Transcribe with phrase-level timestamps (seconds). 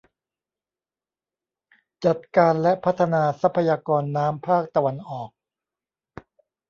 [2.05, 5.29] จัดการและพัฒนาทรัพยากรน้ำภาคตะวันออก